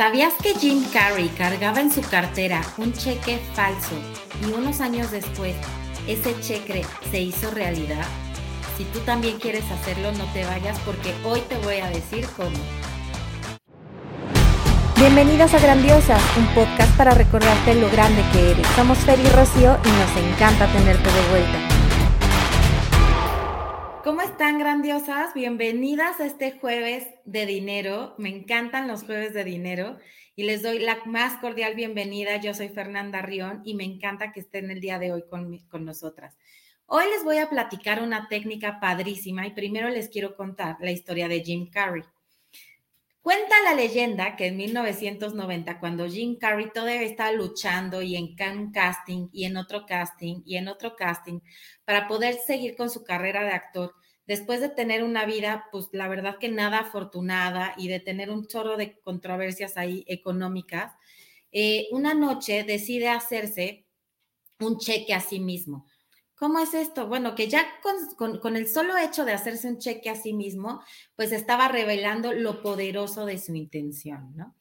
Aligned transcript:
¿Sabías 0.00 0.32
que 0.42 0.54
Jim 0.54 0.82
Carrey 0.94 1.28
cargaba 1.28 1.78
en 1.78 1.92
su 1.92 2.00
cartera 2.00 2.62
un 2.78 2.90
cheque 2.94 3.38
falso 3.52 3.94
y 4.40 4.50
unos 4.50 4.80
años 4.80 5.10
después 5.10 5.54
ese 6.08 6.34
cheque 6.40 6.86
se 7.10 7.20
hizo 7.20 7.50
realidad? 7.50 8.06
Si 8.78 8.84
tú 8.84 9.00
también 9.00 9.38
quieres 9.38 9.70
hacerlo, 9.70 10.10
no 10.12 10.24
te 10.32 10.46
vayas 10.46 10.78
porque 10.86 11.12
hoy 11.22 11.42
te 11.42 11.58
voy 11.58 11.80
a 11.80 11.90
decir 11.90 12.26
cómo. 12.34 12.56
Bienvenidos 14.96 15.52
a 15.52 15.58
Grandiosas, 15.58 16.22
un 16.38 16.46
podcast 16.54 16.96
para 16.96 17.10
recordarte 17.10 17.74
lo 17.74 17.90
grande 17.90 18.24
que 18.32 18.52
eres. 18.52 18.66
Somos 18.68 18.96
Fer 19.00 19.20
y 19.20 19.28
Rocío 19.28 19.76
y 19.84 19.88
nos 19.90 20.32
encanta 20.32 20.66
tenerte 20.72 21.12
de 21.12 21.28
vuelta. 21.28 21.69
¿Cómo 24.02 24.22
están 24.22 24.58
grandiosas? 24.58 25.34
Bienvenidas 25.34 26.20
a 26.20 26.24
este 26.24 26.52
jueves 26.52 27.06
de 27.26 27.44
dinero. 27.44 28.14
Me 28.16 28.30
encantan 28.30 28.88
los 28.88 29.04
jueves 29.04 29.34
de 29.34 29.44
dinero 29.44 29.98
y 30.34 30.44
les 30.44 30.62
doy 30.62 30.78
la 30.78 31.04
más 31.04 31.36
cordial 31.36 31.74
bienvenida. 31.74 32.38
Yo 32.38 32.54
soy 32.54 32.70
Fernanda 32.70 33.20
Rión 33.20 33.60
y 33.62 33.74
me 33.74 33.84
encanta 33.84 34.32
que 34.32 34.40
estén 34.40 34.70
el 34.70 34.80
día 34.80 34.98
de 34.98 35.12
hoy 35.12 35.24
con, 35.28 35.58
con 35.68 35.84
nosotras. 35.84 36.38
Hoy 36.86 37.04
les 37.10 37.24
voy 37.24 37.36
a 37.36 37.50
platicar 37.50 38.02
una 38.02 38.26
técnica 38.28 38.80
padrísima 38.80 39.46
y 39.46 39.50
primero 39.50 39.90
les 39.90 40.08
quiero 40.08 40.34
contar 40.34 40.78
la 40.80 40.92
historia 40.92 41.28
de 41.28 41.40
Jim 41.44 41.68
Carrey. 41.68 42.02
Cuenta 43.22 43.54
la 43.64 43.74
leyenda 43.74 44.34
que 44.34 44.46
en 44.46 44.56
1990, 44.56 45.78
cuando 45.78 46.08
Jim 46.08 46.38
Carrey 46.38 46.70
todavía 46.72 47.02
estaba 47.02 47.32
luchando 47.32 48.00
y 48.00 48.16
en 48.16 48.34
un 48.58 48.72
casting 48.72 49.28
y 49.30 49.44
en 49.44 49.58
otro 49.58 49.84
casting 49.84 50.40
y 50.46 50.56
en 50.56 50.68
otro 50.68 50.96
casting 50.96 51.40
para 51.84 52.08
poder 52.08 52.36
seguir 52.36 52.76
con 52.76 52.88
su 52.88 53.04
carrera 53.04 53.42
de 53.44 53.50
actor, 53.50 53.94
después 54.26 54.62
de 54.62 54.70
tener 54.70 55.04
una 55.04 55.26
vida, 55.26 55.66
pues 55.70 55.88
la 55.92 56.08
verdad 56.08 56.38
que 56.38 56.48
nada 56.48 56.78
afortunada 56.78 57.74
y 57.76 57.88
de 57.88 58.00
tener 58.00 58.30
un 58.30 58.46
chorro 58.46 58.78
de 58.78 58.98
controversias 59.00 59.76
ahí 59.76 60.02
económicas, 60.08 60.94
eh, 61.52 61.88
una 61.92 62.14
noche 62.14 62.64
decide 62.64 63.08
hacerse 63.08 63.86
un 64.60 64.78
cheque 64.78 65.12
a 65.12 65.20
sí 65.20 65.40
mismo. 65.40 65.86
¿Cómo 66.40 66.58
es 66.58 66.72
esto? 66.72 67.06
Bueno, 67.06 67.34
que 67.34 67.48
ya 67.48 67.66
con, 68.16 68.56
el 68.56 68.66
solo 68.66 68.96
hecho 68.96 69.26
de 69.26 69.34
hacerse 69.34 69.68
un 69.68 69.76
cheque 69.76 70.08
a 70.08 70.14
sí 70.14 70.32
mismo, 70.32 70.80
pues 71.14 71.32
estaba 71.32 71.68
revelando 71.68 72.32
lo 72.32 72.62
poderoso 72.62 73.26
de 73.26 73.36
su 73.36 73.54
intención, 73.54 74.34
¿no? 74.34 74.54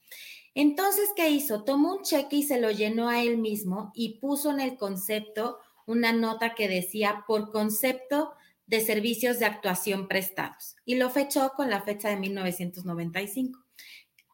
Entonces, 0.53 1.11
¿qué 1.15 1.29
hizo? 1.29 1.63
Tomó 1.63 1.93
un 1.93 2.03
cheque 2.03 2.35
y 2.35 2.43
se 2.43 2.59
lo 2.59 2.69
llenó 2.69 3.07
a 3.07 3.23
él 3.23 3.37
mismo 3.37 3.93
y 3.95 4.19
puso 4.19 4.51
en 4.51 4.59
el 4.59 4.75
concepto 4.75 5.59
una 5.85 6.11
nota 6.11 6.53
que 6.53 6.67
decía 6.67 7.23
por 7.25 7.49
concepto 7.49 8.33
de 8.67 8.81
servicios 8.81 9.39
de 9.39 9.45
actuación 9.45 10.09
prestados 10.09 10.75
y 10.83 10.95
lo 10.95 11.09
fechó 11.09 11.53
con 11.55 11.69
la 11.69 11.81
fecha 11.81 12.09
de 12.09 12.17
1995. 12.17 13.57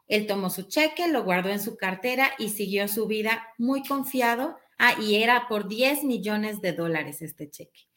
Él 0.07 0.25
tomó 0.25 0.49
su 0.49 0.63
cheque, 0.63 1.07
lo 1.09 1.23
guardó 1.23 1.49
en 1.49 1.61
su 1.61 1.77
cartera 1.77 2.31
y 2.39 2.49
siguió 2.49 2.87
su 2.87 3.05
vida 3.05 3.47
muy 3.59 3.83
confiado 3.83 4.57
Ah, 4.77 4.95
y 5.01 5.15
era 5.15 5.47
por 5.47 5.67
10 5.67 6.03
millones 6.03 6.61
de 6.61 6.73
dólares 6.73 7.21
este 7.21 7.49
cheque. 7.49 7.87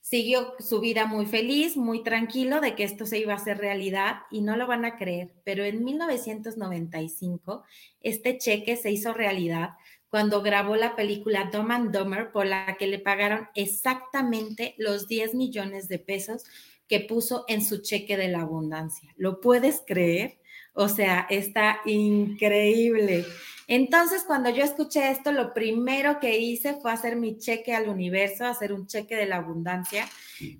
Siguió 0.00 0.54
su 0.58 0.80
vida 0.80 1.06
muy 1.06 1.26
feliz, 1.26 1.76
muy 1.76 2.02
tranquilo 2.02 2.60
de 2.60 2.74
que 2.74 2.84
esto 2.84 3.06
se 3.06 3.18
iba 3.18 3.32
a 3.32 3.36
hacer 3.36 3.58
realidad 3.58 4.22
y 4.30 4.42
no 4.42 4.56
lo 4.56 4.66
van 4.66 4.84
a 4.84 4.98
creer, 4.98 5.32
pero 5.44 5.64
en 5.64 5.84
1995 5.84 7.62
este 8.00 8.36
cheque 8.36 8.76
se 8.76 8.90
hizo 8.90 9.14
realidad 9.14 9.70
cuando 10.10 10.42
grabó 10.42 10.76
la 10.76 10.96
película 10.96 11.48
Dumb 11.50 11.72
and 11.72 11.96
Dumber 11.96 12.30
por 12.30 12.44
la 12.44 12.76
que 12.78 12.86
le 12.86 12.98
pagaron 12.98 13.48
exactamente 13.54 14.74
los 14.76 15.08
10 15.08 15.34
millones 15.34 15.88
de 15.88 15.98
pesos 15.98 16.44
que 16.86 17.00
puso 17.00 17.46
en 17.48 17.64
su 17.64 17.80
cheque 17.80 18.18
de 18.18 18.28
la 18.28 18.42
abundancia. 18.42 19.14
¿Lo 19.16 19.40
puedes 19.40 19.82
creer? 19.86 20.41
O 20.74 20.88
sea, 20.88 21.26
está 21.28 21.80
increíble. 21.84 23.26
Entonces, 23.68 24.24
cuando 24.26 24.50
yo 24.50 24.64
escuché 24.64 25.10
esto, 25.10 25.32
lo 25.32 25.54
primero 25.54 26.18
que 26.20 26.38
hice 26.38 26.74
fue 26.74 26.92
hacer 26.92 27.16
mi 27.16 27.38
cheque 27.38 27.74
al 27.74 27.88
universo, 27.88 28.44
hacer 28.44 28.72
un 28.72 28.86
cheque 28.86 29.16
de 29.16 29.26
la 29.26 29.36
abundancia, 29.36 30.06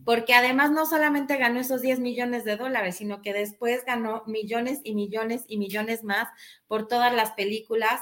porque 0.04 0.34
además 0.34 0.70
no 0.70 0.86
solamente 0.86 1.36
ganó 1.36 1.60
esos 1.60 1.82
10 1.82 1.98
millones 2.00 2.44
de 2.44 2.56
dólares, 2.56 2.96
sino 2.96 3.20
que 3.20 3.32
después 3.32 3.84
ganó 3.84 4.22
millones 4.26 4.80
y 4.84 4.94
millones 4.94 5.44
y 5.48 5.58
millones 5.58 6.04
más 6.04 6.28
por 6.68 6.88
todas 6.88 7.12
las 7.12 7.32
películas 7.32 8.00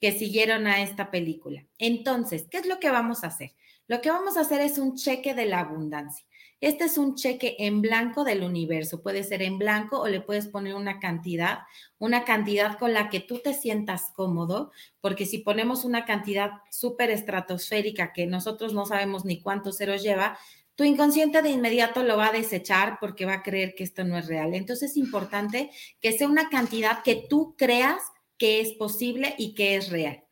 que 0.00 0.12
siguieron 0.12 0.66
a 0.66 0.82
esta 0.82 1.10
película. 1.10 1.64
Entonces, 1.78 2.46
¿qué 2.50 2.58
es 2.58 2.66
lo 2.66 2.78
que 2.78 2.90
vamos 2.90 3.24
a 3.24 3.28
hacer? 3.28 3.52
Lo 3.86 4.00
que 4.00 4.10
vamos 4.10 4.36
a 4.36 4.40
hacer 4.40 4.60
es 4.60 4.78
un 4.78 4.96
cheque 4.96 5.34
de 5.34 5.46
la 5.46 5.60
abundancia. 5.60 6.26
Este 6.62 6.84
es 6.84 6.96
un 6.96 7.16
cheque 7.16 7.56
en 7.58 7.82
blanco 7.82 8.22
del 8.22 8.44
universo. 8.44 9.02
Puede 9.02 9.24
ser 9.24 9.42
en 9.42 9.58
blanco 9.58 10.00
o 10.00 10.06
le 10.06 10.20
puedes 10.20 10.46
poner 10.46 10.76
una 10.76 11.00
cantidad, 11.00 11.62
una 11.98 12.24
cantidad 12.24 12.78
con 12.78 12.92
la 12.92 13.10
que 13.10 13.18
tú 13.18 13.40
te 13.40 13.52
sientas 13.52 14.12
cómodo, 14.14 14.70
porque 15.00 15.26
si 15.26 15.38
ponemos 15.38 15.84
una 15.84 16.04
cantidad 16.04 16.52
súper 16.70 17.10
estratosférica 17.10 18.12
que 18.12 18.28
nosotros 18.28 18.74
no 18.74 18.86
sabemos 18.86 19.24
ni 19.24 19.42
cuántos 19.42 19.78
ceros 19.78 20.04
lleva, 20.04 20.38
tu 20.76 20.84
inconsciente 20.84 21.42
de 21.42 21.50
inmediato 21.50 22.04
lo 22.04 22.16
va 22.16 22.28
a 22.28 22.32
desechar 22.32 22.98
porque 23.00 23.26
va 23.26 23.34
a 23.34 23.42
creer 23.42 23.74
que 23.74 23.82
esto 23.82 24.04
no 24.04 24.16
es 24.16 24.28
real. 24.28 24.54
Entonces 24.54 24.92
es 24.92 24.96
importante 24.96 25.68
que 26.00 26.12
sea 26.12 26.28
una 26.28 26.48
cantidad 26.48 27.02
que 27.02 27.26
tú 27.28 27.56
creas 27.58 28.00
que 28.38 28.60
es 28.60 28.74
posible 28.74 29.34
y 29.36 29.54
que 29.54 29.74
es 29.74 29.90
real. 29.90 30.22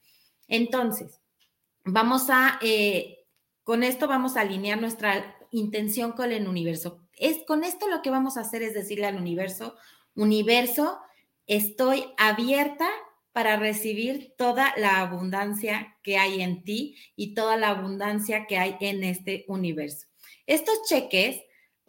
Entonces, 0.47 1.21
vamos 1.85 2.31
a, 2.31 2.61
eh, 2.63 3.27
con 3.65 3.83
esto 3.83 4.07
vamos 4.07 4.37
a 4.37 4.43
alinear 4.43 4.81
nuestra 4.81 5.40
intención 5.51 6.13
con 6.13 6.33
el 6.33 6.49
universo. 6.49 7.01
Es 7.15 7.39
con 7.47 7.65
esto 7.65 7.89
lo 7.89 8.03
que 8.03 8.11
vamos 8.11 8.37
a 8.37 8.41
hacer 8.41 8.63
es 8.63 8.75
decirle 8.75 9.07
al 9.07 9.17
universo, 9.17 9.77
universo, 10.15 10.99
estoy 11.47 12.05
abierta 12.17 12.89
para 13.33 13.57
recibir 13.57 14.35
toda 14.37 14.75
la 14.77 15.01
abundancia 15.01 15.97
que 16.03 16.19
hay 16.19 16.43
en 16.43 16.65
ti 16.65 16.97
y 17.17 17.35
toda 17.35 17.57
la 17.57 17.69
abundancia 17.69 18.47
que 18.47 18.59
hay 18.59 18.77
en 18.81 19.05
este 19.05 19.45
universo. 19.49 20.07
Estos 20.47 20.83
cheques, 20.89 21.43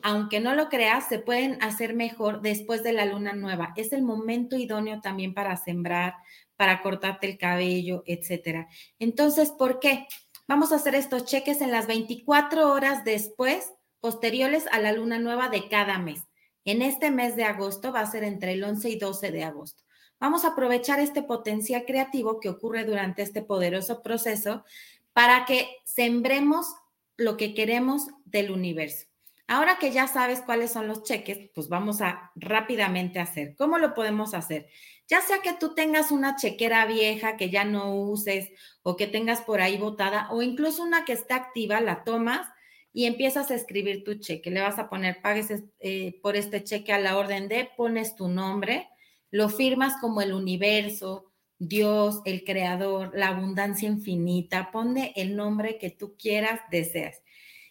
aunque 0.03 0.39
no 0.39 0.53
lo 0.53 0.69
creas, 0.69 1.07
se 1.09 1.19
pueden 1.19 1.61
hacer 1.63 1.95
mejor 1.95 2.41
después 2.41 2.83
de 2.83 2.93
la 2.93 3.05
luna 3.05 3.33
nueva. 3.33 3.73
Es 3.75 3.91
el 3.91 4.03
momento 4.03 4.55
idóneo 4.55 5.01
también 5.01 5.33
para 5.33 5.57
sembrar, 5.57 6.15
para 6.55 6.81
cortarte 6.83 7.27
el 7.27 7.37
cabello, 7.39 8.03
etcétera. 8.05 8.67
Entonces, 8.99 9.51
¿por 9.51 9.79
qué? 9.79 10.07
Vamos 10.51 10.73
a 10.73 10.75
hacer 10.75 10.95
estos 10.95 11.23
cheques 11.23 11.61
en 11.61 11.71
las 11.71 11.87
24 11.87 12.73
horas 12.73 13.05
después, 13.05 13.71
posteriores 14.01 14.67
a 14.73 14.79
la 14.79 14.91
luna 14.91 15.17
nueva 15.17 15.47
de 15.47 15.69
cada 15.69 15.97
mes. 15.97 16.27
En 16.65 16.81
este 16.81 17.09
mes 17.09 17.37
de 17.37 17.45
agosto 17.45 17.93
va 17.93 18.01
a 18.01 18.11
ser 18.11 18.25
entre 18.25 18.51
el 18.51 18.63
11 18.65 18.89
y 18.89 18.99
12 18.99 19.31
de 19.31 19.45
agosto. 19.45 19.81
Vamos 20.19 20.43
a 20.43 20.49
aprovechar 20.49 20.99
este 20.99 21.23
potencial 21.23 21.85
creativo 21.85 22.41
que 22.41 22.49
ocurre 22.49 22.83
durante 22.83 23.21
este 23.21 23.41
poderoso 23.41 24.03
proceso 24.03 24.65
para 25.13 25.45
que 25.45 25.69
sembremos 25.85 26.75
lo 27.15 27.37
que 27.37 27.53
queremos 27.53 28.07
del 28.25 28.51
universo. 28.51 29.07
Ahora 29.47 29.79
que 29.79 29.93
ya 29.93 30.07
sabes 30.07 30.41
cuáles 30.41 30.71
son 30.71 30.85
los 30.85 31.03
cheques, 31.03 31.49
pues 31.55 31.69
vamos 31.69 32.01
a 32.01 32.29
rápidamente 32.35 33.19
hacer. 33.19 33.55
¿Cómo 33.55 33.77
lo 33.77 33.93
podemos 33.93 34.33
hacer? 34.33 34.67
Ya 35.11 35.19
sea 35.19 35.41
que 35.41 35.51
tú 35.51 35.75
tengas 35.75 36.09
una 36.09 36.37
chequera 36.37 36.85
vieja 36.85 37.35
que 37.35 37.49
ya 37.49 37.65
no 37.65 37.93
uses 37.93 38.49
o 38.81 38.95
que 38.95 39.07
tengas 39.07 39.41
por 39.41 39.59
ahí 39.59 39.77
botada 39.77 40.29
o 40.31 40.41
incluso 40.41 40.83
una 40.83 41.03
que 41.03 41.11
está 41.11 41.35
activa, 41.35 41.81
la 41.81 42.05
tomas 42.05 42.47
y 42.93 43.07
empiezas 43.07 43.51
a 43.51 43.55
escribir 43.55 44.05
tu 44.05 44.13
cheque. 44.13 44.51
Le 44.51 44.61
vas 44.61 44.79
a 44.79 44.89
poner, 44.89 45.21
pagues 45.21 45.51
eh, 45.81 46.17
por 46.21 46.37
este 46.37 46.63
cheque 46.63 46.93
a 46.93 46.97
la 46.97 47.17
orden 47.17 47.49
de, 47.49 47.69
pones 47.75 48.15
tu 48.15 48.29
nombre, 48.29 48.87
lo 49.31 49.49
firmas 49.49 49.95
como 49.99 50.21
el 50.21 50.31
universo, 50.31 51.29
Dios, 51.59 52.21
el 52.23 52.45
creador, 52.45 53.11
la 53.13 53.27
abundancia 53.27 53.89
infinita, 53.89 54.71
ponle 54.71 55.11
el 55.17 55.35
nombre 55.35 55.77
que 55.77 55.89
tú 55.89 56.15
quieras, 56.17 56.61
deseas. 56.71 57.21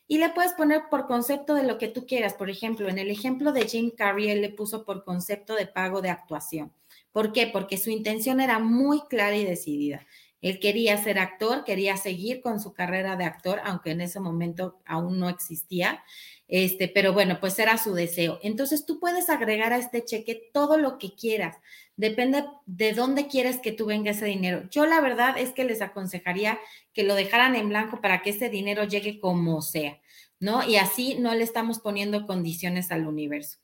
Y 0.06 0.18
le 0.18 0.28
puedes 0.28 0.52
poner 0.52 0.82
por 0.90 1.06
concepto 1.06 1.54
de 1.54 1.62
lo 1.62 1.78
que 1.78 1.88
tú 1.88 2.04
quieras. 2.04 2.34
Por 2.34 2.50
ejemplo, 2.50 2.90
en 2.90 2.98
el 2.98 3.10
ejemplo 3.10 3.52
de 3.52 3.66
Jim 3.66 3.92
Carrey, 3.96 4.28
él 4.28 4.42
le 4.42 4.50
puso 4.50 4.84
por 4.84 5.04
concepto 5.04 5.54
de 5.54 5.66
pago 5.66 6.02
de 6.02 6.10
actuación. 6.10 6.74
¿Por 7.12 7.32
qué? 7.32 7.47
Porque 7.47 7.76
su 7.76 7.91
intención 7.91 8.41
era 8.41 8.59
muy 8.59 9.03
clara 9.09 9.36
y 9.36 9.45
decidida. 9.45 10.07
Él 10.41 10.59
quería 10.59 10.97
ser 10.97 11.18
actor, 11.18 11.65
quería 11.65 11.97
seguir 11.97 12.41
con 12.41 12.60
su 12.60 12.72
carrera 12.72 13.16
de 13.16 13.24
actor, 13.24 13.60
aunque 13.65 13.91
en 13.91 14.01
ese 14.01 14.21
momento 14.21 14.80
aún 14.86 15.18
no 15.18 15.28
existía. 15.28 16.03
Este, 16.48 16.89
pero 16.89 17.12
bueno, 17.12 17.39
pues 17.41 17.59
era 17.59 17.77
su 17.78 17.95
deseo. 17.95 18.41
Entonces 18.42 18.86
tú 18.86 18.98
puedes 18.98 19.28
agregar 19.28 19.72
a 19.72 19.78
este 19.78 20.04
cheque 20.04 20.51
todo 20.53 20.78
lo 20.78 20.98
que 20.98 21.15
quieras. 21.15 21.57
Depende 21.97 22.45
de 22.65 22.92
dónde 22.95 23.28
quieres 23.28 23.59
que 23.59 23.72
tú 23.72 23.86
venga 23.86 24.13
ese 24.13 24.24
dinero. 24.24 24.63
Yo 24.71 24.86
la 24.86 25.01
verdad 25.01 25.36
es 25.39 25.53
que 25.53 25.65
les 25.65 25.83
aconsejaría 25.83 26.59
que 26.95 27.04
lo 27.04 27.15
dejaran 27.15 27.54
en 27.54 27.68
blanco 27.68 28.01
para 28.01 28.22
que 28.22 28.30
ese 28.30 28.48
dinero 28.48 28.84
llegue 28.84 29.21
como 29.21 29.60
sea, 29.60 30.01
¿no? 30.41 30.66
Y 30.66 30.77
así 30.77 31.16
no 31.21 31.34
le 31.34 31.45
estamos 31.45 31.78
poniendo 31.78 32.27
condiciones 32.27 32.91
al 32.91 33.06
universo. 33.06 33.59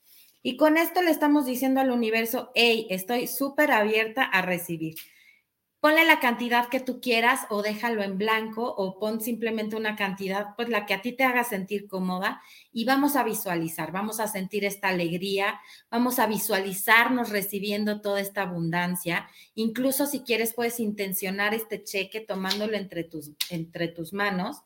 Y 0.46 0.56
con 0.56 0.76
esto 0.76 1.02
le 1.02 1.10
estamos 1.10 1.44
diciendo 1.44 1.80
al 1.80 1.90
universo, 1.90 2.52
hey, 2.54 2.86
estoy 2.88 3.26
súper 3.26 3.72
abierta 3.72 4.22
a 4.22 4.42
recibir. 4.42 4.94
ponle 5.80 6.04
la 6.04 6.20
cantidad 6.20 6.68
que 6.68 6.78
tú 6.78 7.00
quieras 7.00 7.46
o 7.50 7.62
déjalo 7.62 8.04
en 8.04 8.16
blanco 8.16 8.62
o 8.64 9.00
pon 9.00 9.20
simplemente 9.20 9.74
una 9.74 9.96
cantidad, 9.96 10.54
pues 10.54 10.68
la 10.68 10.86
que 10.86 10.94
a 10.94 11.02
ti 11.02 11.10
te 11.14 11.24
haga 11.24 11.42
sentir 11.42 11.88
cómoda 11.88 12.40
y 12.72 12.84
vamos 12.84 13.16
a 13.16 13.24
visualizar, 13.24 13.90
vamos 13.90 14.20
a 14.20 14.28
sentir 14.28 14.64
esta 14.64 14.86
alegría, 14.86 15.60
vamos 15.90 16.20
a 16.20 16.28
visualizarnos 16.28 17.30
recibiendo 17.30 18.00
toda 18.00 18.20
esta 18.20 18.42
abundancia. 18.42 19.28
Incluso 19.56 20.06
si 20.06 20.20
quieres 20.20 20.54
puedes 20.54 20.78
intencionar 20.78 21.54
este 21.54 21.82
cheque 21.82 22.20
tomándolo 22.20 22.76
entre 22.76 23.02
tus, 23.02 23.32
entre 23.50 23.88
tus 23.88 24.12
manos 24.12 24.62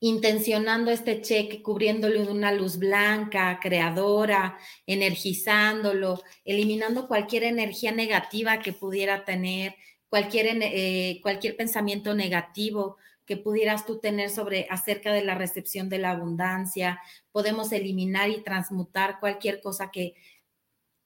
intencionando 0.00 0.90
este 0.90 1.22
cheque, 1.22 1.62
cubriéndolo 1.62 2.24
de 2.24 2.30
una 2.30 2.52
luz 2.52 2.78
blanca, 2.78 3.58
creadora, 3.60 4.58
energizándolo, 4.86 6.22
eliminando 6.44 7.08
cualquier 7.08 7.44
energía 7.44 7.92
negativa 7.92 8.58
que 8.60 8.72
pudiera 8.72 9.24
tener, 9.24 9.74
cualquier, 10.08 10.58
eh, 10.60 11.20
cualquier 11.22 11.56
pensamiento 11.56 12.14
negativo 12.14 12.98
que 13.26 13.36
pudieras 13.36 13.86
tú 13.86 13.98
tener 13.98 14.30
sobre 14.30 14.66
acerca 14.68 15.12
de 15.12 15.24
la 15.24 15.34
recepción 15.34 15.88
de 15.88 15.98
la 15.98 16.10
abundancia. 16.10 17.00
Podemos 17.32 17.72
eliminar 17.72 18.28
y 18.28 18.42
transmutar 18.42 19.18
cualquier 19.18 19.60
cosa 19.60 19.90
que 19.90 20.14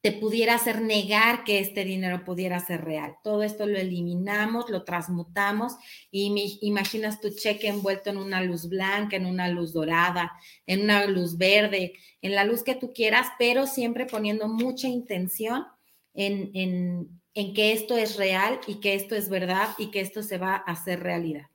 te 0.01 0.13
pudiera 0.13 0.55
hacer 0.55 0.81
negar 0.81 1.43
que 1.43 1.59
este 1.59 1.85
dinero 1.85 2.25
pudiera 2.25 2.61
ser 2.61 2.85
real. 2.85 3.17
Todo 3.25 3.43
esto 3.43 3.67
lo 3.67 3.79
eliminamos, 3.79 4.71
lo 4.71 4.85
transmutamos 4.85 5.75
y 6.11 6.59
imaginas 6.61 7.21
tu 7.21 7.31
cheque 7.31 7.67
envuelto 7.69 8.11
en 8.11 8.19
una 8.19 8.41
luz 8.43 8.69
blanca, 8.69 9.17
en 9.17 9.27
una 9.27 9.49
luz 9.49 9.73
dorada, 9.73 10.33
en 10.67 10.83
una 10.83 11.07
luz 11.07 11.37
verde, 11.37 11.95
en 12.23 12.35
la 12.35 12.45
luz 12.45 12.63
que 12.63 12.77
tú 12.77 12.93
quieras, 12.93 13.27
pero 13.39 13.67
siempre 13.67 14.07
poniendo 14.07 14.47
mucha 14.47 14.87
intención 14.87 15.67
en, 16.15 16.53
en, 16.55 17.21
en 17.35 17.55
que 17.55 17.73
esto 17.73 17.97
es 17.97 18.17
real 18.17 18.61
y 18.69 18.79
que 18.79 18.95
esto 18.95 19.17
es 19.17 19.29
verdad 19.29 19.71
y 19.79 19.91
que 19.91 20.01
esto 20.01 20.23
se 20.23 20.39
va 20.39 20.55
a 20.55 20.73
hacer 20.73 21.01
realidad. 21.01 21.47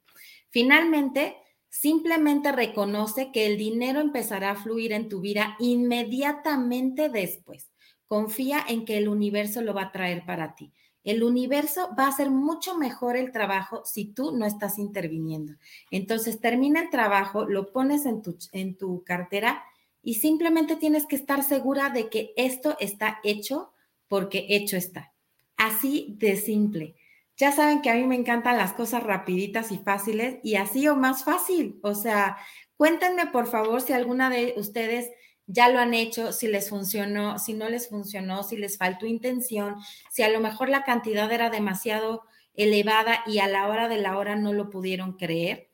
Finalmente, 0.50 1.38
simplemente 1.70 2.52
reconoce 2.52 3.32
que 3.32 3.46
el 3.46 3.58
dinero 3.58 4.02
empezará 4.02 4.52
a 4.52 4.62
fluir 4.62 4.92
en 4.92 5.08
tu 5.08 5.22
vida 5.22 5.56
inmediatamente 5.60 7.08
después 7.08 7.73
confía 8.14 8.64
en 8.70 8.86
que 8.86 9.00
el 9.00 9.08
universo 9.08 9.64
lo 9.64 9.74
va 9.74 9.86
a 9.86 9.92
traer 9.92 10.24
para 10.24 10.54
ti. 10.54 10.72
El 11.04 11.24
universo 11.24 11.90
va 11.98 12.06
a 12.06 12.10
hacer 12.10 12.30
mucho 12.30 12.78
mejor 12.78 13.18
el 13.18 13.32
trabajo 13.32 13.82
si 13.86 14.06
tú 14.06 14.38
no 14.38 14.46
estás 14.46 14.78
interviniendo. 14.78 15.54
Entonces, 15.90 16.40
termina 16.40 16.80
el 16.80 16.92
trabajo, 16.92 17.46
lo 17.46 17.72
pones 17.72 18.06
en 18.06 18.22
tu, 18.22 18.38
en 18.52 18.78
tu 18.78 19.04
cartera 19.04 19.64
y 20.04 20.14
simplemente 20.14 20.76
tienes 20.76 21.08
que 21.08 21.16
estar 21.16 21.44
segura 21.44 21.90
de 21.90 22.10
que 22.10 22.36
esto 22.38 22.78
está 22.80 23.20
hecho 23.24 23.74
porque 24.08 24.46
hecho 24.50 24.78
está. 24.78 25.12
Así 25.58 26.16
de 26.20 26.36
simple. 26.36 26.94
Ya 27.36 27.52
saben 27.52 27.82
que 27.82 27.90
a 27.90 27.96
mí 27.96 28.06
me 28.06 28.16
encantan 28.16 28.58
las 28.58 28.74
cosas 28.74 29.02
rapiditas 29.02 29.72
y 29.72 29.80
fáciles 29.80 30.38
y 30.44 30.54
así 30.54 30.88
o 30.88 30.96
más 30.96 31.24
fácil. 31.24 31.80
O 31.82 31.96
sea, 31.96 32.38
cuéntenme 32.78 33.26
por 33.26 33.48
favor 33.48 33.82
si 33.82 33.92
alguna 33.92 34.30
de 34.30 34.54
ustedes 34.56 35.10
ya 35.48 35.70
lo 35.70 35.80
han 35.80 35.94
hecho, 35.94 36.32
si 36.32 36.48
les 36.48 36.70
funcionó, 36.70 37.38
si 37.40 37.54
no 37.54 37.70
les 37.70 37.90
funcionó, 37.90 38.44
si 38.44 38.58
les 38.58 38.78
faltó 38.78 39.06
intención, 39.06 39.76
si 40.12 40.24
a 40.24 40.30
lo 40.30 40.40
mejor 40.40 40.70
la 40.70 40.84
cantidad 40.84 41.32
era 41.32 41.50
demasiado 41.50 42.24
elevada 42.56 43.24
y 43.26 43.40
a 43.40 43.48
la 43.48 43.68
hora 43.68 43.90
de 43.90 43.98
la 43.98 44.18
hora 44.18 44.36
no 44.36 44.54
lo 44.54 44.70
pudieron 44.70 45.14
creer. 45.14 45.70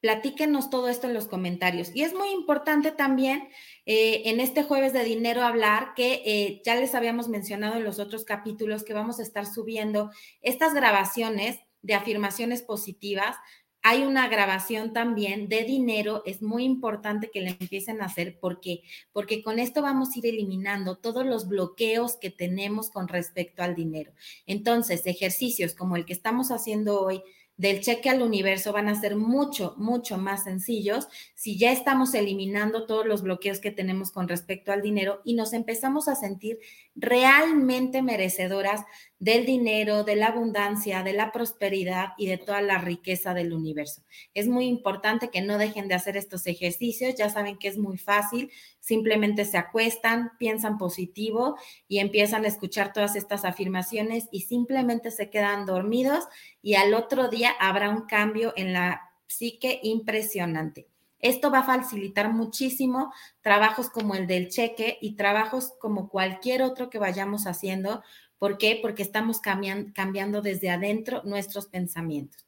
Platíquenos 0.00 0.70
todo 0.70 0.88
esto 0.88 1.06
en 1.06 1.14
los 1.14 1.28
comentarios. 1.28 1.90
Y 1.94 2.02
es 2.02 2.14
muy 2.14 2.30
importante 2.30 2.90
también 2.90 3.50
eh, 3.84 4.22
en 4.24 4.40
este 4.40 4.62
jueves 4.62 4.94
de 4.94 5.04
dinero 5.04 5.42
hablar 5.42 5.92
que 5.94 6.22
eh, 6.24 6.62
ya 6.64 6.74
les 6.74 6.94
habíamos 6.94 7.28
mencionado 7.28 7.76
en 7.76 7.84
los 7.84 7.98
otros 7.98 8.24
capítulos 8.24 8.82
que 8.82 8.94
vamos 8.94 9.20
a 9.20 9.22
estar 9.22 9.44
subiendo 9.44 10.10
estas 10.40 10.72
grabaciones 10.72 11.60
de 11.82 11.94
afirmaciones 11.94 12.62
positivas 12.62 13.36
hay 13.82 14.02
una 14.02 14.28
grabación 14.28 14.92
también 14.92 15.48
de 15.48 15.64
dinero, 15.64 16.22
es 16.26 16.42
muy 16.42 16.64
importante 16.64 17.30
que 17.30 17.40
le 17.40 17.50
empiecen 17.50 18.02
a 18.02 18.06
hacer 18.06 18.38
porque 18.38 18.82
porque 19.12 19.42
con 19.42 19.58
esto 19.58 19.82
vamos 19.82 20.10
a 20.10 20.18
ir 20.18 20.26
eliminando 20.26 20.96
todos 20.98 21.24
los 21.24 21.48
bloqueos 21.48 22.16
que 22.16 22.30
tenemos 22.30 22.90
con 22.90 23.08
respecto 23.08 23.62
al 23.62 23.74
dinero. 23.74 24.12
Entonces, 24.46 25.06
ejercicios 25.06 25.74
como 25.74 25.96
el 25.96 26.04
que 26.04 26.12
estamos 26.12 26.50
haciendo 26.50 27.00
hoy 27.00 27.22
del 27.60 27.80
cheque 27.80 28.08
al 28.08 28.22
universo 28.22 28.72
van 28.72 28.88
a 28.88 28.98
ser 28.98 29.16
mucho, 29.16 29.74
mucho 29.76 30.16
más 30.16 30.44
sencillos 30.44 31.08
si 31.34 31.58
ya 31.58 31.72
estamos 31.72 32.14
eliminando 32.14 32.86
todos 32.86 33.04
los 33.04 33.20
bloqueos 33.20 33.60
que 33.60 33.70
tenemos 33.70 34.12
con 34.12 34.28
respecto 34.28 34.72
al 34.72 34.80
dinero 34.80 35.20
y 35.24 35.34
nos 35.34 35.52
empezamos 35.52 36.08
a 36.08 36.14
sentir 36.14 36.58
realmente 37.00 38.02
merecedoras 38.02 38.82
del 39.18 39.46
dinero, 39.46 40.04
de 40.04 40.16
la 40.16 40.28
abundancia, 40.28 41.02
de 41.02 41.14
la 41.14 41.32
prosperidad 41.32 42.10
y 42.18 42.26
de 42.26 42.36
toda 42.36 42.60
la 42.60 42.78
riqueza 42.78 43.32
del 43.34 43.52
universo. 43.52 44.02
Es 44.34 44.48
muy 44.48 44.66
importante 44.66 45.30
que 45.30 45.40
no 45.40 45.58
dejen 45.58 45.88
de 45.88 45.94
hacer 45.94 46.16
estos 46.16 46.46
ejercicios, 46.46 47.14
ya 47.14 47.30
saben 47.30 47.58
que 47.58 47.68
es 47.68 47.78
muy 47.78 47.96
fácil, 47.96 48.50
simplemente 48.80 49.44
se 49.44 49.58
acuestan, 49.58 50.32
piensan 50.38 50.78
positivo 50.78 51.56
y 51.88 51.98
empiezan 51.98 52.44
a 52.44 52.48
escuchar 52.48 52.92
todas 52.92 53.16
estas 53.16 53.44
afirmaciones 53.44 54.28
y 54.30 54.42
simplemente 54.42 55.10
se 55.10 55.30
quedan 55.30 55.66
dormidos 55.66 56.24
y 56.62 56.74
al 56.74 56.94
otro 56.94 57.28
día 57.28 57.50
habrá 57.58 57.90
un 57.90 58.06
cambio 58.06 58.52
en 58.56 58.72
la 58.72 59.10
psique 59.26 59.80
impresionante. 59.82 60.88
Esto 61.20 61.50
va 61.50 61.60
a 61.60 61.64
facilitar 61.64 62.32
muchísimo 62.32 63.12
trabajos 63.40 63.90
como 63.90 64.14
el 64.14 64.26
del 64.26 64.48
cheque 64.48 64.98
y 65.00 65.16
trabajos 65.16 65.72
como 65.80 66.08
cualquier 66.08 66.62
otro 66.62 66.90
que 66.90 66.98
vayamos 66.98 67.46
haciendo 67.46 68.02
¿Por 68.40 68.56
qué? 68.56 68.78
Porque 68.80 69.02
estamos 69.02 69.38
cambiando, 69.38 70.40
desde 70.40 70.70
adentro 70.70 71.20
nuestros 71.24 71.66
pensamientos. 71.66 72.46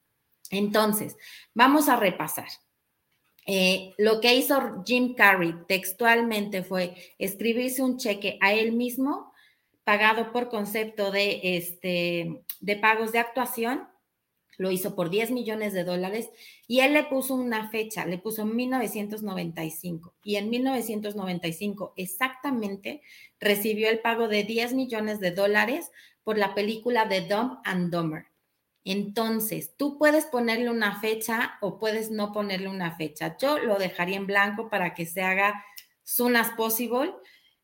Entonces, 0.50 1.18
vamos 1.52 1.90
a 1.90 1.96
repasar. 1.96 2.48
Eh, 3.46 3.92
lo 3.98 4.22
que 4.22 4.34
hizo 4.34 4.82
Jim 4.86 5.14
Carrey 5.14 5.54
textualmente 5.68 6.62
fue 6.62 6.94
escribirse 7.18 7.82
un 7.82 7.98
cheque 7.98 8.38
a 8.40 8.54
él 8.54 8.72
mismo, 8.72 9.34
pagado 9.84 10.32
por 10.32 10.48
concepto 10.48 11.10
de, 11.10 11.40
este, 11.42 12.42
de 12.60 12.76
pagos 12.76 13.12
de 13.12 13.18
actuación, 13.18 13.86
lo 14.58 14.70
hizo 14.70 14.94
por 14.94 15.10
10 15.10 15.30
millones 15.30 15.72
de 15.72 15.84
dólares 15.84 16.30
y 16.66 16.80
él 16.80 16.92
le 16.92 17.04
puso 17.04 17.34
una 17.34 17.70
fecha, 17.70 18.06
le 18.06 18.18
puso 18.18 18.44
1995 18.44 20.14
y 20.22 20.36
en 20.36 20.50
1995 20.50 21.94
exactamente 21.96 23.02
recibió 23.40 23.88
el 23.88 24.00
pago 24.00 24.28
de 24.28 24.44
10 24.44 24.74
millones 24.74 25.20
de 25.20 25.30
dólares 25.30 25.90
por 26.22 26.38
la 26.38 26.54
película 26.54 27.06
de 27.06 27.22
Dumb 27.22 27.58
and 27.64 27.90
Dumber. 27.92 28.26
Entonces, 28.84 29.76
tú 29.76 29.96
puedes 29.96 30.26
ponerle 30.26 30.68
una 30.68 31.00
fecha 31.00 31.56
o 31.60 31.78
puedes 31.78 32.10
no 32.10 32.32
ponerle 32.32 32.68
una 32.68 32.96
fecha. 32.96 33.36
Yo 33.38 33.58
lo 33.58 33.78
dejaría 33.78 34.16
en 34.16 34.26
blanco 34.26 34.68
para 34.70 34.94
que 34.94 35.06
se 35.06 35.22
haga 35.22 35.64
soon 36.02 36.36
as 36.36 36.50
possible 36.50 37.14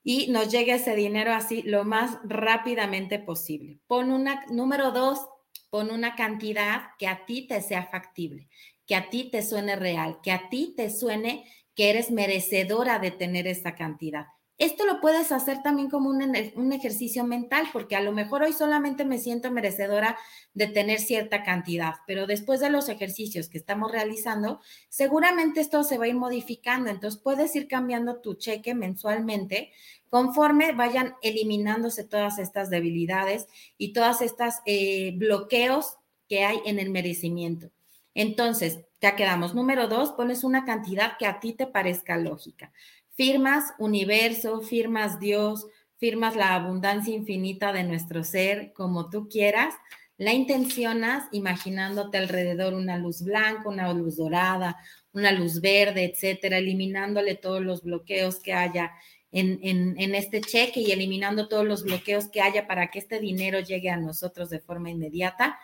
y 0.05 0.29
nos 0.31 0.51
llegue 0.51 0.75
ese 0.75 0.95
dinero 0.95 1.33
así 1.33 1.63
lo 1.63 1.85
más 1.85 2.19
rápidamente 2.25 3.19
posible. 3.19 3.81
Pon 3.87 4.13
una, 4.13 4.45
número 4.49 4.93
dos, 4.93 5.27
pon 5.71 5.91
una 5.91 6.17
cantidad 6.17 6.91
que 6.99 7.07
a 7.09 7.27
ti 7.27 7.47
te 7.47 7.61
sea 7.61 7.87
factible, 7.87 8.49
que 8.87 8.95
a 8.95 9.11
ti 9.11 9.31
te 9.31 9.43
suene 9.43 9.77
real, 9.77 10.19
que 10.23 10.33
a 10.33 10.49
ti 10.49 10.75
te 10.77 10.91
suene 10.91 11.45
que 11.75 11.91
eres 11.91 12.11
merecedora 12.11 12.99
de 12.99 13.11
tener 13.11 13.47
esa 13.47 13.75
cantidad. 13.75 14.27
Esto 14.59 14.85
lo 14.85 15.01
puedes 15.01 15.31
hacer 15.31 15.63
también 15.63 15.89
como 15.89 16.11
un, 16.11 16.21
un, 16.57 16.73
ejercicio 16.73 17.23
mental, 17.23 17.69
porque 17.73 17.95
a 17.95 18.01
lo 18.01 18.11
mejor 18.11 18.43
hoy 18.43 18.53
solamente 18.53 19.05
me 19.05 19.19
siento 19.19 19.53
merecedora 19.53 20.19
de 20.53 20.67
tener 20.67 20.99
cierta 20.99 21.45
cantidad, 21.45 21.95
pero 22.09 22.27
después 22.27 22.59
de 22.59 22.69
los 22.69 22.89
ejercicios 22.89 23.49
que 23.49 23.59
estamos 23.59 23.93
realizando, 23.93 24.61
seguramente 24.89 25.61
esto 25.61 25.85
se 25.85 25.97
va 25.97 26.07
a 26.07 26.09
ir 26.09 26.17
modificando. 26.17 26.91
Entonces 26.91 27.21
puedes 27.23 27.55
ir 27.55 27.69
cambiando 27.69 28.21
tu 28.21 28.35
cheque 28.35 28.75
mensualmente 28.75 29.71
conforme 30.11 30.73
vayan 30.73 31.15
eliminándose 31.23 32.03
todas 32.05 32.39
estas 32.39 32.71
debilidades 32.71 33.47
y 33.77 33.93
todas 33.93 34.23
estas 34.23 34.63
eh, 34.67 35.13
bloqueos 35.17 35.99
que 36.29 36.45
hay 36.45 36.61
en 36.65 36.79
el 36.79 36.91
merecimiento. 36.91 37.71
Entonces, 38.15 38.81
ya 39.01 39.15
quedamos. 39.15 39.55
Número 39.55 39.87
dos, 39.87 40.13
pones 40.13 40.43
una 40.43 40.65
cantidad 40.65 41.17
que 41.19 41.27
a 41.27 41.39
ti 41.39 41.53
te 41.53 41.67
parezca 41.67 42.17
lógica. 42.17 42.73
Firmas 43.19 43.75
universo, 43.81 44.61
firmas 44.61 45.19
Dios, 45.19 45.67
firmas 45.97 46.37
la 46.37 46.55
abundancia 46.55 47.13
infinita 47.13 47.73
de 47.73 47.83
nuestro 47.83 48.23
ser, 48.23 48.73
como 48.73 49.11
tú 49.11 49.29
quieras. 49.29 49.75
La 50.19 50.33
intencionas 50.33 51.27
imaginándote 51.33 52.17
alrededor 52.17 52.75
una 52.75 52.97
luz 52.97 53.23
blanca, 53.23 53.69
una 53.69 53.93
luz 53.93 54.19
dorada, 54.19 54.77
una 55.13 55.33
luz 55.33 55.61
verde, 55.61 56.05
etcétera, 56.05 56.59
eliminándole 56.59 57.35
todos 57.35 57.61
los 57.61 57.83
bloqueos 57.83 58.39
que 58.39 58.53
haya 58.53 58.93
en, 59.33 59.59
en, 59.65 60.15
este 60.15 60.41
cheque 60.41 60.79
y 60.79 60.93
eliminando 60.93 61.49
todos 61.49 61.67
los 61.67 61.83
bloqueos 61.83 62.29
que 62.29 62.41
haya 62.41 62.69
para 62.69 62.93
que 62.93 63.01
este 63.01 63.19
dinero 63.19 63.59
llegue 63.59 63.91
a 63.91 63.97
nosotros 63.97 64.49
de 64.49 64.61
forma 64.61 64.91
inmediata. 64.91 65.59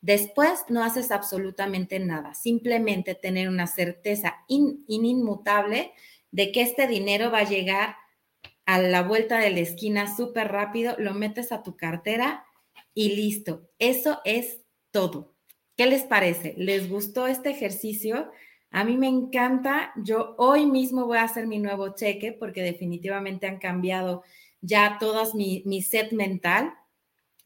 Después 0.00 0.64
no 0.70 0.82
haces 0.82 1.10
absolutamente 1.10 1.98
nada, 1.98 2.32
simplemente 2.32 3.14
tener 3.14 3.50
una 3.50 3.66
certeza 3.66 4.36
inmutable 4.48 5.92
de 6.34 6.50
que 6.50 6.62
este 6.62 6.88
dinero 6.88 7.30
va 7.30 7.38
a 7.38 7.48
llegar 7.48 7.94
a 8.66 8.80
la 8.80 9.02
vuelta 9.02 9.38
de 9.38 9.50
la 9.50 9.60
esquina 9.60 10.16
súper 10.16 10.50
rápido, 10.50 10.96
lo 10.98 11.14
metes 11.14 11.52
a 11.52 11.62
tu 11.62 11.76
cartera 11.76 12.44
y 12.92 13.14
listo. 13.14 13.70
Eso 13.78 14.20
es 14.24 14.60
todo. 14.90 15.36
¿Qué 15.76 15.86
les 15.86 16.02
parece? 16.02 16.54
¿Les 16.56 16.90
gustó 16.90 17.28
este 17.28 17.50
ejercicio? 17.50 18.32
A 18.72 18.82
mí 18.82 18.96
me 18.96 19.06
encanta. 19.06 19.92
Yo 19.94 20.34
hoy 20.36 20.66
mismo 20.66 21.06
voy 21.06 21.18
a 21.18 21.22
hacer 21.22 21.46
mi 21.46 21.60
nuevo 21.60 21.94
cheque 21.94 22.32
porque 22.32 22.62
definitivamente 22.62 23.46
han 23.46 23.60
cambiado 23.60 24.24
ya 24.60 24.96
todas 24.98 25.36
mi, 25.36 25.62
mi 25.66 25.82
set 25.82 26.10
mental. 26.10 26.74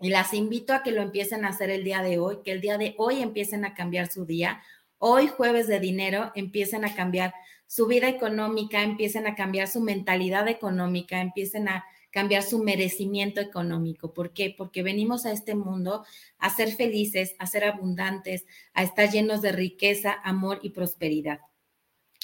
Y 0.00 0.08
las 0.08 0.32
invito 0.32 0.72
a 0.72 0.82
que 0.82 0.92
lo 0.92 1.02
empiecen 1.02 1.44
a 1.44 1.48
hacer 1.48 1.68
el 1.68 1.84
día 1.84 2.00
de 2.00 2.18
hoy, 2.18 2.38
que 2.42 2.52
el 2.52 2.62
día 2.62 2.78
de 2.78 2.94
hoy 2.96 3.20
empiecen 3.20 3.66
a 3.66 3.74
cambiar 3.74 4.10
su 4.10 4.24
día. 4.24 4.62
Hoy, 4.98 5.28
jueves 5.28 5.68
de 5.68 5.80
dinero, 5.80 6.32
empiecen 6.34 6.84
a 6.84 6.94
cambiar 6.94 7.32
su 7.66 7.86
vida 7.86 8.08
económica, 8.08 8.82
empiecen 8.82 9.26
a 9.26 9.34
cambiar 9.34 9.68
su 9.68 9.80
mentalidad 9.80 10.48
económica, 10.48 11.20
empiecen 11.20 11.68
a 11.68 11.84
cambiar 12.10 12.42
su 12.42 12.58
merecimiento 12.58 13.40
económico. 13.40 14.12
¿Por 14.12 14.32
qué? 14.32 14.54
Porque 14.56 14.82
venimos 14.82 15.26
a 15.26 15.32
este 15.32 15.54
mundo 15.54 16.04
a 16.38 16.50
ser 16.50 16.72
felices, 16.72 17.36
a 17.38 17.46
ser 17.46 17.64
abundantes, 17.64 18.44
a 18.72 18.82
estar 18.82 19.10
llenos 19.10 19.40
de 19.40 19.52
riqueza, 19.52 20.16
amor 20.24 20.58
y 20.62 20.70
prosperidad. 20.70 21.40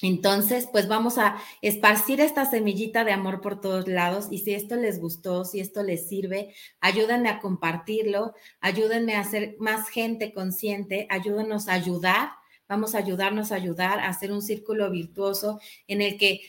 Entonces, 0.02 0.68
pues 0.70 0.88
vamos 0.88 1.18
a 1.18 1.36
esparcir 1.62 2.20
esta 2.20 2.44
semillita 2.44 3.04
de 3.04 3.12
amor 3.12 3.40
por 3.40 3.60
todos 3.60 3.86
lados 3.86 4.26
y 4.30 4.38
si 4.38 4.52
esto 4.52 4.74
les 4.76 5.00
gustó, 5.00 5.44
si 5.44 5.60
esto 5.60 5.82
les 5.82 6.08
sirve, 6.08 6.52
ayúdenme 6.80 7.28
a 7.28 7.38
compartirlo, 7.38 8.34
ayúdenme 8.60 9.14
a 9.14 9.20
hacer 9.20 9.56
más 9.60 9.88
gente 9.88 10.34
consciente, 10.34 11.06
ayúdenos 11.08 11.68
a 11.68 11.74
ayudar, 11.74 12.30
vamos 12.68 12.94
a 12.94 12.98
ayudarnos 12.98 13.52
a 13.52 13.56
ayudar 13.56 14.00
a 14.00 14.08
hacer 14.08 14.32
un 14.32 14.42
círculo 14.42 14.90
virtuoso 14.90 15.60
en 15.86 16.02
el 16.02 16.18
que 16.18 16.40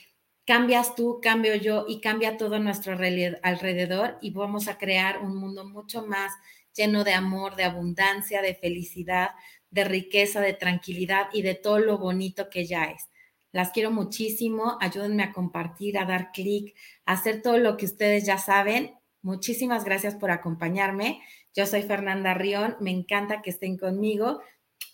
cambias 0.44 0.94
tú, 0.94 1.20
cambio 1.20 1.56
yo 1.56 1.86
y 1.88 2.00
cambia 2.00 2.36
todo 2.36 2.58
nuestro 2.58 2.92
alrededor 2.92 4.18
y 4.20 4.30
vamos 4.30 4.68
a 4.68 4.78
crear 4.78 5.18
un 5.18 5.36
mundo 5.36 5.64
mucho 5.64 6.06
más 6.06 6.32
lleno 6.74 7.04
de 7.04 7.14
amor, 7.14 7.56
de 7.56 7.64
abundancia, 7.64 8.42
de 8.42 8.54
felicidad, 8.54 9.30
de 9.70 9.84
riqueza, 9.84 10.40
de 10.40 10.52
tranquilidad 10.52 11.28
y 11.32 11.42
de 11.42 11.54
todo 11.54 11.78
lo 11.78 11.98
bonito 11.98 12.48
que 12.48 12.64
ya 12.64 12.84
es. 12.84 13.08
Las 13.52 13.70
quiero 13.70 13.90
muchísimo. 13.90 14.76
Ayúdenme 14.80 15.22
a 15.22 15.32
compartir, 15.32 15.98
a 15.98 16.04
dar 16.04 16.30
clic, 16.30 16.76
a 17.06 17.12
hacer 17.12 17.42
todo 17.42 17.58
lo 17.58 17.76
que 17.76 17.86
ustedes 17.86 18.26
ya 18.26 18.38
saben. 18.38 18.94
Muchísimas 19.22 19.84
gracias 19.84 20.14
por 20.14 20.30
acompañarme. 20.30 21.22
Yo 21.54 21.66
soy 21.66 21.82
Fernanda 21.82 22.34
Rión. 22.34 22.76
Me 22.80 22.90
encanta 22.90 23.40
que 23.40 23.50
estén 23.50 23.78
conmigo. 23.78 24.40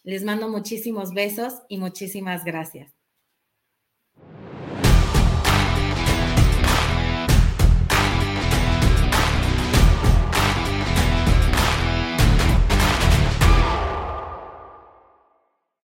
Les 0.04 0.24
mando 0.24 0.48
muchísimos 0.48 1.12
besos 1.12 1.54
y 1.68 1.78
muchísimas 1.78 2.44
gracias. 2.44 3.01